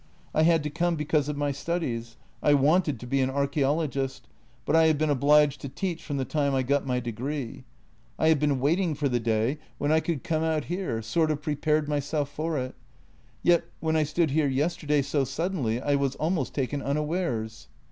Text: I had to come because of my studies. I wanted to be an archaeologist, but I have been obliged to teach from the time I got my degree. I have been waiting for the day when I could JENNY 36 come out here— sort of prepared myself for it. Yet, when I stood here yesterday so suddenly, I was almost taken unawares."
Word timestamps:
I 0.33 0.41
had 0.41 0.63
to 0.63 0.71
come 0.71 0.95
because 0.95 1.29
of 1.29 1.37
my 1.37 1.51
studies. 1.51 2.17
I 2.41 2.55
wanted 2.55 2.99
to 2.99 3.05
be 3.05 3.21
an 3.21 3.29
archaeologist, 3.29 4.27
but 4.65 4.75
I 4.75 4.87
have 4.87 4.97
been 4.97 5.11
obliged 5.11 5.61
to 5.61 5.69
teach 5.69 6.01
from 6.01 6.17
the 6.17 6.25
time 6.25 6.55
I 6.55 6.63
got 6.63 6.87
my 6.87 6.99
degree. 6.99 7.65
I 8.17 8.29
have 8.29 8.39
been 8.39 8.59
waiting 8.59 8.95
for 8.95 9.07
the 9.07 9.19
day 9.19 9.59
when 9.77 9.91
I 9.91 9.99
could 9.99 10.23
JENNY 10.23 10.23
36 10.23 10.27
come 10.29 10.43
out 10.43 10.63
here— 10.65 11.01
sort 11.03 11.29
of 11.29 11.43
prepared 11.43 11.87
myself 11.87 12.29
for 12.29 12.57
it. 12.57 12.73
Yet, 13.43 13.65
when 13.79 13.95
I 13.95 14.01
stood 14.01 14.31
here 14.31 14.47
yesterday 14.47 15.03
so 15.03 15.23
suddenly, 15.23 15.79
I 15.79 15.93
was 15.93 16.15
almost 16.15 16.55
taken 16.55 16.81
unawares." 16.81 17.67